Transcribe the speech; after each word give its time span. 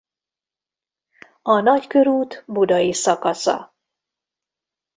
A 1.41 1.59
Nagykörút 1.61 2.43
budai 2.47 2.93
szakasza. 2.93 3.75